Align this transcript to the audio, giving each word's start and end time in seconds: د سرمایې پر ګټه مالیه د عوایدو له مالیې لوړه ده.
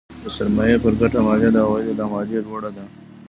د 0.23 0.25
سرمایې 0.35 0.75
پر 0.83 0.93
ګټه 1.01 1.19
مالیه 1.27 1.51
د 1.53 1.57
عوایدو 1.65 1.93
له 1.99 2.05
مالیې 2.13 2.39
لوړه 2.45 2.69
ده. 2.75 2.85